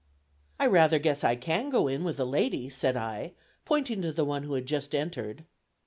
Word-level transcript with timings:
"I 0.59 0.65
rather 0.65 0.97
guess 0.97 1.23
I 1.23 1.35
can 1.35 1.69
go 1.69 1.87
in 1.87 2.03
with 2.03 2.19
a 2.19 2.25
lady," 2.25 2.71
said 2.71 2.97
I, 2.97 3.33
pointing 3.65 4.01
to 4.01 4.11
the 4.11 4.25
one 4.25 4.41
who 4.41 4.55
had 4.55 4.65
just 4.65 4.95
entered. 4.95 5.45